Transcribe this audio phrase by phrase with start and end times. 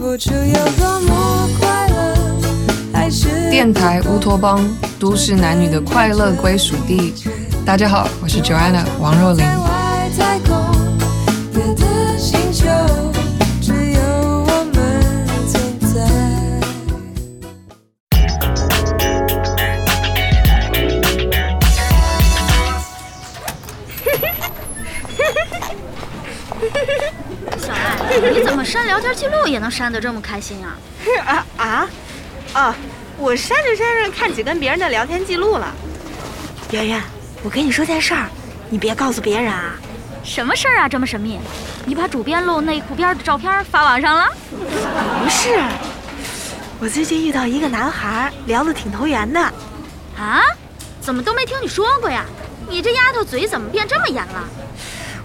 [0.00, 2.14] 不出有多么快乐，
[2.92, 4.60] 还是电台乌托邦，
[4.98, 7.14] 都市男女的快乐归属地。
[7.64, 9.44] 大家好，我是 Joanna 王若琳
[28.74, 30.76] 删聊天记录也能删得这么开心啊？
[31.24, 31.88] 啊啊
[32.54, 32.76] 啊！
[33.16, 35.72] 我删着删着看几跟别人的聊天记录了。
[36.72, 37.00] 圆圆，
[37.44, 38.26] 我跟你说件事儿，
[38.68, 39.76] 你别告诉别人啊。
[40.24, 41.38] 什么事儿啊，这么神秘？
[41.86, 44.26] 你把主编露内裤边的照片发网上了？
[44.50, 45.56] 不是，
[46.80, 49.40] 我最近遇到一个男孩，聊得挺投缘的。
[50.18, 50.42] 啊？
[51.00, 52.24] 怎么都没听你说过呀？
[52.68, 54.42] 你这丫头嘴怎么变这么严了？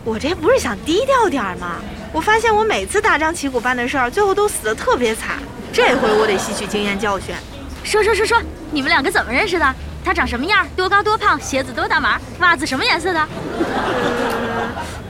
[0.03, 1.77] 我这不是想低调点儿吗？
[2.11, 5.37] 我发现我每次大张旗鼓办的事儿，最后都死得特别惨。
[5.71, 7.35] 这回我得吸取经验教训。
[7.83, 9.75] 说说说说，你们两个怎么认识的？
[10.03, 10.67] 他长什么样？
[10.75, 11.39] 多高多胖？
[11.39, 12.19] 鞋子多大码？
[12.39, 13.27] 袜子什么颜色的？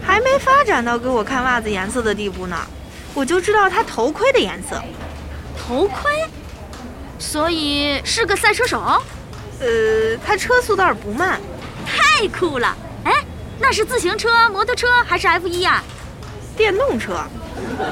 [0.05, 2.57] 还没发展到给我看袜子颜色的地步呢，
[3.13, 4.81] 我就知道他头盔的颜色。
[5.57, 6.11] 头盔？
[7.17, 8.79] 所以是个赛车手？
[9.61, 11.39] 呃，他车速倒是不慢，
[11.85, 12.75] 太酷了！
[13.03, 13.13] 哎，
[13.59, 15.83] 那是自行车、摩托车还是 F 一呀？
[16.59, 17.13] 电动车。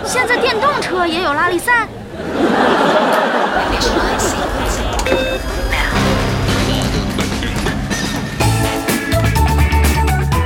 [0.06, 1.88] 现在电动车也有拉力赛？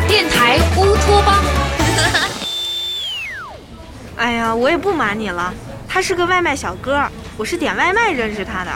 [0.07, 1.43] 电台乌托邦。
[4.17, 5.51] 哎呀，我也不瞒你了，
[5.89, 7.03] 他是个外卖小哥，
[7.37, 8.71] 我是点外卖认识他的。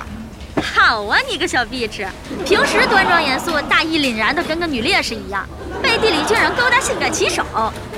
[0.60, 2.08] 好啊，你个小碧池，
[2.44, 5.48] 平时端庄严肃、大义凛然的，跟个女烈士一样，
[5.84, 7.44] 背地里竟然勾搭性感骑手。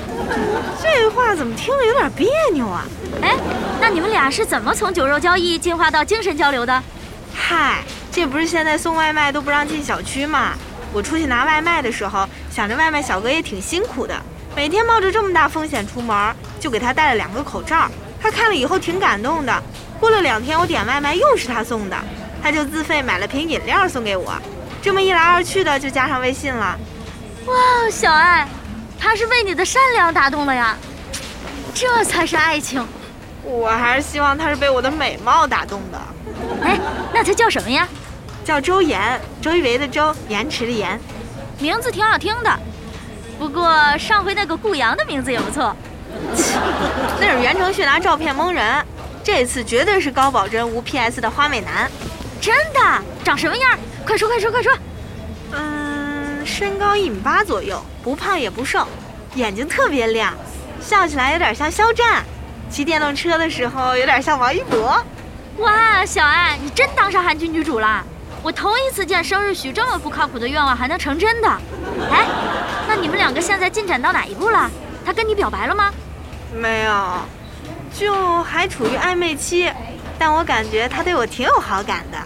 [0.82, 2.84] 这话怎么听着有点别扭啊？
[3.22, 3.34] 哎，
[3.80, 6.82] 那你们俩是怎么从酒肉交易进化到精神交流的？
[7.34, 10.54] 嗨，这不是现在送外卖都不让进小区吗？
[10.92, 14.14] 我出去拿外卖的时候，想着外卖小哥也挺辛苦的，
[14.56, 17.88] 每天冒着这么大风险出门，就给他带了两个口罩。
[18.20, 19.62] 他看了以后挺感动的。
[20.00, 21.96] 过了两天，我点外卖又是他送的，
[22.42, 24.32] 他就自费买了瓶饮料送给我。
[24.80, 26.78] 这么一来二去的，就加上微信了。
[27.46, 27.54] 哇，
[27.90, 28.48] 小爱，
[28.98, 30.76] 他是被你的善良打动了呀，
[31.72, 32.84] 这才是爱情。
[33.42, 35.98] 我还是希望他是被我的美貌打动的。
[36.62, 36.78] 哎，
[37.14, 37.88] 那他叫什么呀？
[38.44, 40.98] 叫周岩，周一围的周，延迟的延。
[41.58, 42.58] 名字挺好听的，
[43.38, 45.74] 不过上回那个顾阳的名字也不错。
[47.20, 48.84] 那是袁承旭拿照片蒙人，
[49.22, 51.90] 这次绝对是高保真无 PS 的花美男。
[52.40, 52.80] 真的？
[53.24, 53.78] 长什么样？
[54.06, 54.72] 快说快说快说！
[56.58, 58.84] 嗯，身高一米八左右，不胖也不瘦，
[59.36, 60.34] 眼睛特别亮，
[60.80, 62.24] 笑起来有点像肖战，
[62.68, 65.00] 骑电动车的时候有点像王一博。
[65.58, 68.04] 哇，小爱，你真当上韩剧女主了！
[68.42, 71.48] 我头一次见生日许这么不靠谱的愿望还能成真的。
[72.10, 72.26] 哎，
[72.88, 74.68] 那你们两个现在进展到哪一步了？
[75.04, 75.92] 他跟你表白了吗？
[76.52, 77.12] 没有，
[77.96, 79.70] 就还处于暧昧期，
[80.18, 82.18] 但我感觉他对我挺有好感的。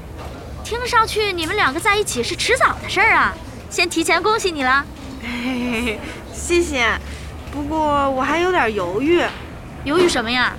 [0.64, 3.34] 听上去你们两个在一起是迟早的事儿啊！
[3.72, 4.84] 先提前恭喜你了。
[5.22, 5.28] 嘿
[5.70, 6.00] 嘿嘿，
[6.30, 6.86] 谢谢。
[7.50, 9.22] 不过我还有点犹豫，
[9.84, 10.52] 犹豫什么呀？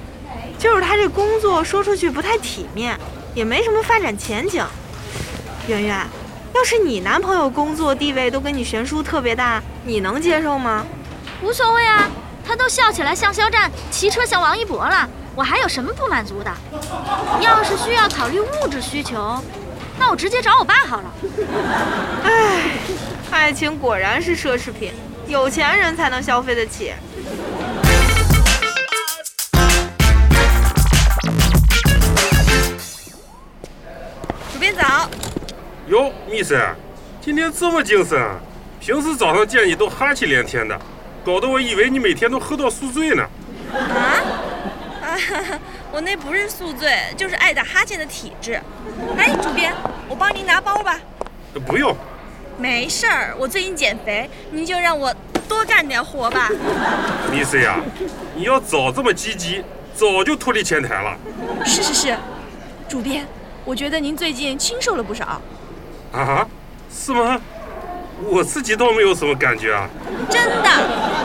[0.58, 3.00] 就是他这工作说出去不太体面，
[3.36, 4.66] 也没什么发展前景。
[5.68, 5.96] 圆圆，
[6.56, 10.84] 要是你男朋友工作地位都跟你悬殊特别大，你能接受吗？
[11.44, 12.10] 无所谓啊，
[12.44, 16.52] 他都笑起来像肖战，骑车像王一博了，我还有什么不满足的？
[17.42, 19.40] 要是需要考虑物质需求，
[20.00, 21.14] 那我直接找我爸好了。
[22.24, 22.78] 哎，
[23.32, 24.92] 爱情果然是奢侈品，
[25.28, 26.94] 有钱人才能消费得起。
[34.52, 35.10] 主编早，
[35.88, 36.76] 哟，蜜婶，
[37.22, 38.40] 今天这么精神啊？
[38.80, 40.78] 平时早上见你都哈气连天的，
[41.24, 43.24] 搞得我以为你每天都喝到宿醉呢。
[45.92, 48.60] 我那不是宿醉，就是爱打哈欠的体质。
[49.18, 49.74] 哎，主编，
[50.08, 51.00] 我帮您拿包吧。
[51.54, 51.96] 呃不用，
[52.58, 55.14] 没事儿，我最近减肥，您就让我
[55.48, 56.50] 多干点活吧。
[57.32, 57.80] 蜜婶呀，
[58.36, 59.64] 你要早这么积极，
[59.94, 61.16] 早就脱离前台了。
[61.66, 62.16] 是是是，
[62.90, 63.26] 主编，
[63.64, 65.42] 我觉得您最近清瘦了不少。
[66.12, 66.48] 啊？
[66.92, 67.40] 是吗？
[68.26, 69.90] 我自己倒没有什么感觉啊。
[70.30, 70.70] 真的，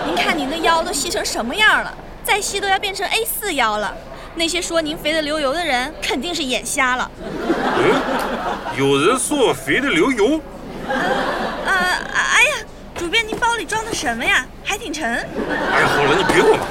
[0.07, 1.95] 您看您的腰都细成什么样了，
[2.29, 3.97] 再细都要变成 A 四腰了。
[4.35, 7.11] 那些说您肥得流油的人，肯定是眼瞎了。
[7.25, 10.39] 嗯，有人说我肥得流油，
[10.87, 14.45] 呃，哎呀，主编，您包里装的什么呀？
[14.63, 15.11] 还挺沉。
[15.11, 16.67] 哎呀，好了，你别管了，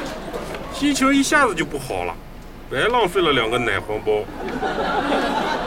[0.75, 2.13] 心情一下子就不好了。
[2.69, 4.21] 白浪费了两个奶黄包。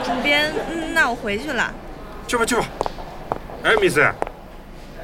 [0.05, 1.69] 主编，嗯那我回去了。
[2.27, 2.63] 去吧去吧。
[3.63, 4.09] 哎，米森，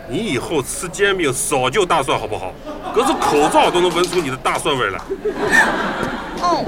[0.10, 2.54] 你以后吃煎饼少就大蒜好不好？
[2.96, 5.00] 隔着口罩都能闻出你的大蒜味来。
[6.42, 6.66] 哦，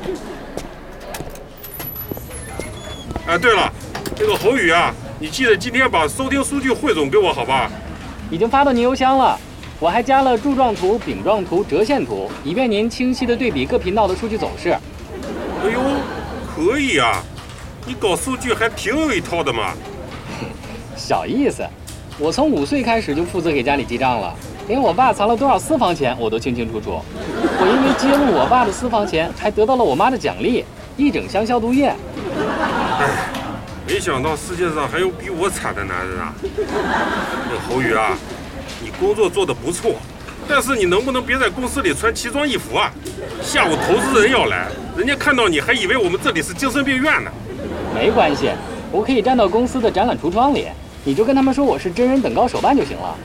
[3.28, 3.72] 哎，对了，
[4.20, 7.72] 那个侯宇啊，你记得今天把收听数据汇总给我好吧？
[8.30, 9.40] 已经发到您邮箱了。
[9.80, 14.72] 我还加了柱状图、饼状图、折线图，以便您清晰的对比各频道的数据走势。
[14.72, 15.80] 哎呦，
[16.54, 17.24] 可以啊，
[17.86, 19.72] 你搞数据还挺有一套的嘛。
[20.98, 21.66] 小意思，
[22.22, 24.36] 我从五岁开始就负责给家里记账了，
[24.68, 27.00] 连我爸藏了多少私房钱我都清清楚楚。
[27.32, 30.66] 我因为揭露我爸的私房钱，还得到了我妈的奖励——
[30.98, 31.96] 一整箱消毒液。
[33.88, 36.34] 没想到世界上还有比我惨的男人啊！
[37.50, 38.18] 那侯宇啊，
[38.84, 39.94] 你工作做得不错，
[40.46, 42.92] 但是你能不能别在公司里穿奇装异服啊？
[43.42, 44.68] 下午投资人要来，
[44.98, 47.32] 人家看到你还以为我们这里是精神病院呢。
[47.96, 48.50] 没关系，
[48.92, 50.68] 我可以站到公司的展览橱窗里，
[51.04, 53.16] 你就跟他们说我是真人等高手办就行了。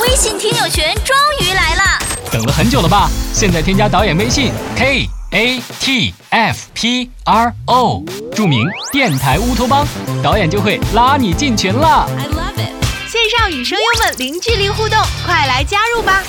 [0.00, 1.82] 微信听友群终于来了，
[2.30, 3.08] 等了很久了吧？
[3.32, 8.02] 现在添加导演微信 k a t f p r o，
[8.34, 9.86] 注明电台乌托邦，
[10.22, 12.08] 导演就会拉你进群了。
[12.18, 12.70] I love it。
[13.08, 16.22] 线上与声优们零距离互动，快来加入吧！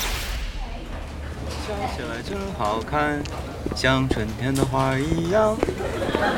[1.66, 3.22] 笑起来真好看，
[3.74, 5.56] 像春天的花一样。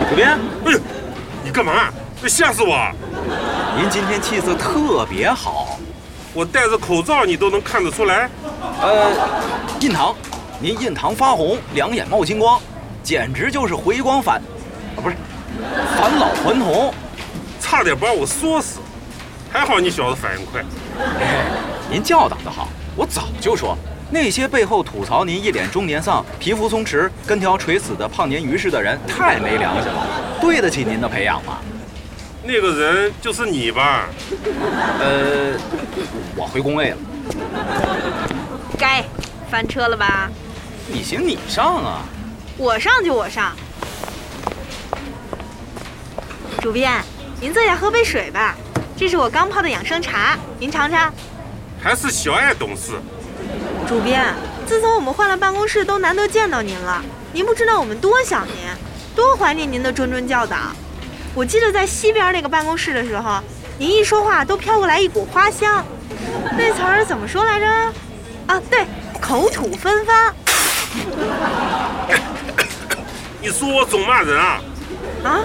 [0.08, 0.80] 主编，哎呦，
[1.44, 1.92] 你干嘛？
[2.26, 2.74] 吓死我！
[3.78, 5.78] 您今天气色特别好。
[6.32, 8.26] 我戴着口罩，你都能看得出来。
[8.80, 9.10] 呃，
[9.80, 10.16] 印堂，
[10.58, 12.58] 您印堂发红，两眼冒金光，
[13.02, 14.40] 简直就是回光返，
[14.96, 15.16] 啊不是，
[15.94, 16.92] 返老还童。
[17.60, 18.80] 差点把我说死，
[19.52, 20.64] 还好你小子反应快。
[21.20, 21.44] 哎，
[21.90, 23.76] 您教导的好，我早就说，
[24.10, 30.06] 那些背后吐槽您一脸中年丧、皮肤松弛、跟条垂死的胖鲶鱼似的人，太没良心了，
[30.40, 31.58] 对得起您的培养吗？
[32.46, 34.08] 那个人就是你吧？
[35.00, 35.58] 呃，
[36.36, 36.96] 我回工位了，
[38.78, 39.04] 该
[39.50, 40.30] 翻车了吧？
[40.86, 42.02] 你行你上啊！
[42.56, 43.52] 我上就我上。
[46.62, 47.02] 主编，
[47.40, 48.54] 您坐下喝杯水吧，
[48.96, 51.12] 这是我刚泡的养生茶，您尝尝。
[51.82, 52.92] 还是小爱懂事。
[53.88, 54.24] 主编，
[54.66, 57.04] 自从我们换了办公室，都难得见到您了。
[57.32, 58.54] 您不知道我们多想您，
[59.16, 60.56] 多怀念您的谆谆教导。
[61.36, 63.38] 我记得在西边那个办公室的时候，
[63.76, 65.84] 您一说话都飘过来一股花香，
[66.56, 67.66] 那词儿怎么说来着？
[68.46, 68.86] 啊，对，
[69.20, 70.34] 口吐芬芳。
[73.38, 74.62] 你说我总骂人啊？
[75.24, 75.40] 啊？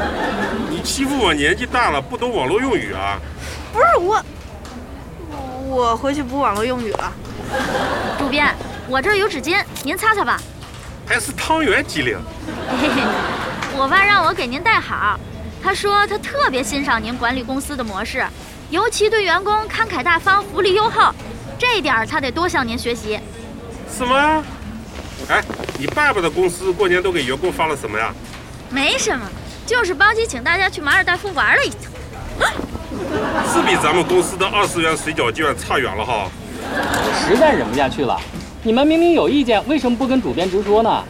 [0.70, 3.20] 你欺负我年纪大了不懂网络用语啊？
[3.74, 4.24] 不是我，
[5.68, 7.12] 我回去补网络用语了。
[8.18, 8.56] 主编，
[8.88, 10.40] 我这儿有纸巾，您擦擦吧。
[11.06, 12.18] 还是汤圆机灵。
[12.80, 13.02] 嘿嘿嘿，
[13.78, 15.20] 我爸让我给您带好，
[15.64, 18.26] 他说他特别欣赏您管理公司的模式，
[18.70, 21.14] 尤其对员工慷慨大方、福利优厚，
[21.58, 23.20] 这一点儿他得多向您学习。
[23.96, 24.44] 什么？
[25.30, 25.42] 哎，
[25.78, 28.12] 你爸爸的公司过年都给员工发了什么呀？
[28.70, 29.26] 没什么，
[29.66, 31.80] 就是包机请大家去马尔代夫玩了一趟。
[33.54, 36.30] 是比咱们公司的二十元水饺券差远了哈。
[36.64, 38.20] 我实在忍不下去了，
[38.64, 41.04] 你们明明有意见，为什么不跟主编直说呢？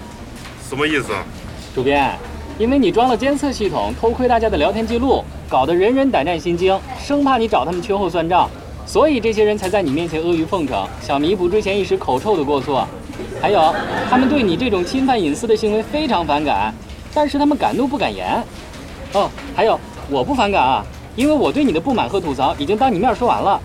[0.68, 1.08] 什么意思？
[1.74, 2.18] 主编，
[2.62, 8.48] 因为你装了监测系统，偷窥大家的聊天记录，搞得人人胆战心惊，生怕你找他们秋后算账，
[8.86, 12.88] 所以这些人才在你面前阿谀奉承，想弥补之前一时口臭的过错。
[13.42, 13.74] 还有，
[14.12, 16.72] 他们对你这种侵犯隐私的行为非常反感，
[17.16, 18.40] 但是他们敢怒不敢言。
[19.14, 23.60] 哦，还有，我不反感啊，因为我对你的不满和吐槽已经当你面说完了。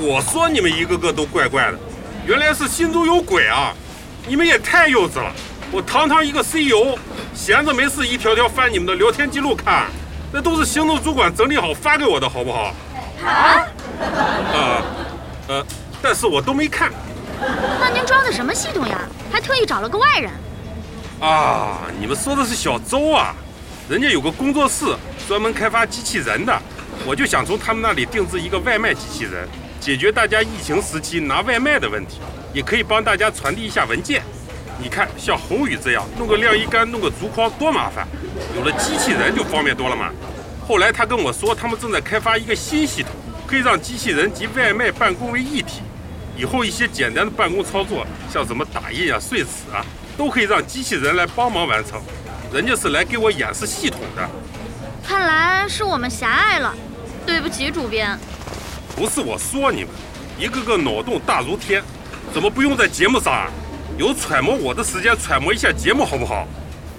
[0.00, 1.78] 我说你们一个个都怪怪的，
[2.26, 3.74] 原来是心中有鬼啊！
[4.26, 5.30] 你们也太幼稚了。
[5.70, 6.96] 我堂堂一个 CEO，
[7.34, 9.86] 闲着没事一条条翻你们的聊天记录看，
[10.32, 12.74] 那都是行政主管整理好发给我的，好不好？
[13.22, 13.66] 啊？
[14.52, 14.82] 呃，
[15.48, 15.66] 呃，
[16.00, 16.90] 但是我都没看。
[17.78, 19.02] 那您装的什么系统呀？
[19.30, 20.30] 还特意找了个外人？
[21.20, 23.34] 啊，你们说的是小周啊？
[23.90, 24.86] 人家有个工作室
[25.28, 26.62] 专门开发机器人的，
[27.04, 29.46] 我就想从他们那里定制一个外卖机器人，
[29.80, 32.20] 解决大家疫情时期拿外卖的问题，
[32.54, 34.22] 也可以帮大家传递一下文件。
[34.80, 38.06] 你看，像宏宇这样弄个晾衣杆、弄个竹筐多麻烦，
[38.54, 40.10] 有了机器人就方便多了嘛。
[40.66, 43.10] 后来他跟我说，他们正在开发一个新系统，
[43.46, 45.82] 可以让机器人及外卖办公为一体。
[46.36, 49.84] 以后一些简单的办公操作，像什么打印啊、碎纸啊，
[50.16, 52.00] 都可以让机器人来帮忙完成。
[52.52, 54.28] 人家是来给我演示系统的。
[55.02, 56.72] 看来是我们狭隘了，
[57.26, 58.16] 对不起，主编。
[58.94, 59.90] 不是我说你们，
[60.38, 61.82] 一个个脑洞大如天，
[62.32, 63.50] 怎么不用在节目上啊？
[63.98, 66.46] 有揣摩我的时间揣摩一下节目好不好？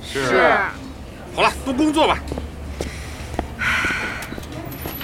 [0.04, 0.54] 是。
[1.34, 2.20] 好了，都工作吧。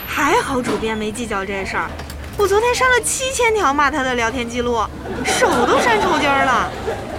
[0.06, 1.90] 还好主编没计较这事儿，
[2.38, 4.84] 我昨天删了七千条骂他的聊天记录，
[5.24, 6.70] 手都删抽筋儿了。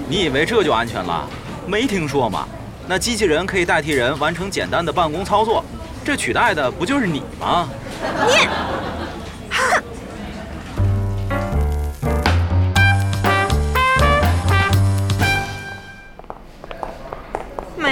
[0.06, 1.26] 你以为这就安全了？
[1.66, 2.46] 没听说吗？
[2.86, 5.64] 那机器人可以代替人完成简单的办公操作，
[6.04, 7.66] 这取代的不就是你吗？
[8.26, 8.46] 你，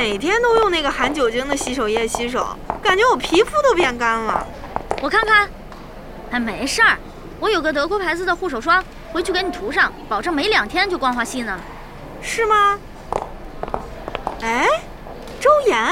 [0.04, 2.46] 每天都用那个含酒精的洗手液洗手，
[2.82, 4.46] 感觉我皮肤都变干了。
[5.00, 5.48] 我看看，
[6.30, 6.98] 哎，没事儿，
[7.40, 8.84] 我有个德国牌子的护手霜，
[9.14, 11.58] 回去给你涂上，保证没两天就光滑细呢。
[12.20, 12.78] 是吗？
[14.42, 14.68] 哎，
[15.40, 15.90] 周岩，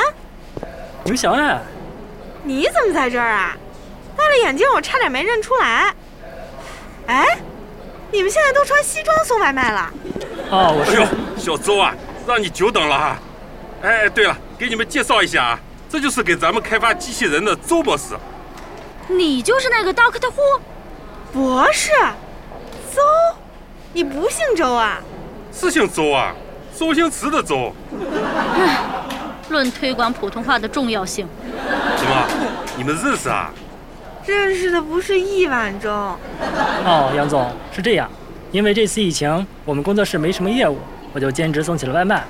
[1.07, 1.59] 刘小爱，
[2.43, 3.57] 你怎么在这儿啊？
[4.15, 5.95] 戴了眼镜，我差点没认出来。
[7.07, 7.39] 哎，
[8.11, 9.91] 你们现在都穿西装送外卖了？
[10.51, 11.03] 哦，我是。
[11.43, 11.95] 小邹啊，
[12.27, 13.19] 让你久等了哈。
[13.83, 18.15] 哎，对了，给你们介绍一下啊，这就是给咱们开发机器人的周博士。
[19.09, 20.61] 你就是那个 Doctor Who
[21.33, 21.91] 博士？
[22.95, 23.01] 周？
[23.93, 25.01] 你不姓周啊？
[25.53, 26.33] 是姓周啊，
[26.79, 27.75] 周星驰的周。
[28.55, 28.79] 唉，
[29.51, 31.27] 论推广普通话的重要性。
[31.97, 32.27] 什么？
[32.77, 33.51] 你们认识啊？
[34.25, 35.91] 认识的不是一碗粥。
[35.91, 38.09] 哦，杨总是这样，
[38.53, 40.79] 因为这次疫情，我们工作室没什么业务，
[41.13, 42.25] 我就兼职送起了外卖，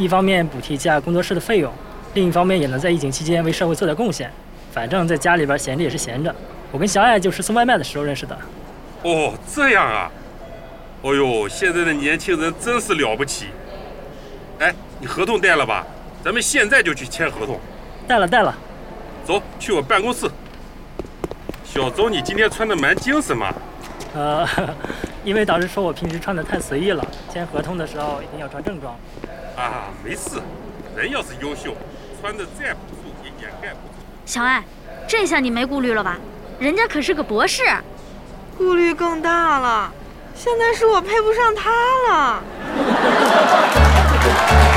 [0.00, 1.70] 一方面补贴一下工作室的费用，
[2.14, 4.32] 另一方面也能在疫情期间为社会做点贡献。
[4.72, 6.34] 反正在家里边闲着也是闲着，
[6.72, 8.34] 我跟小爱就是送外卖的时候认识的。
[9.02, 10.10] 哦，这样啊。
[11.02, 13.48] 哦呦，现在的年轻人真是了不起。
[14.58, 15.86] 哎，你合同带了吧？
[16.24, 17.60] 咱们现在就去签合同。
[18.08, 18.56] 带了带了。
[19.26, 20.26] 走去我办公室。
[21.62, 23.52] 小周，你今天穿的蛮精神嘛？
[24.14, 24.48] 呃，
[25.24, 28.96] 因为导师说我平时穿的太随意了，签合同的时候一定要穿正装。
[29.60, 30.40] 啊，没事，
[30.96, 31.76] 人要是优秀，
[32.18, 33.94] 穿的再朴素也掩盖不住。
[34.24, 34.64] 小爱，
[35.06, 36.16] 这下你没顾虑了吧？
[36.58, 37.62] 人家可是个博士。
[38.56, 39.92] 顾虑更大了，
[40.34, 41.70] 现在是我配不上他
[42.08, 42.42] 了。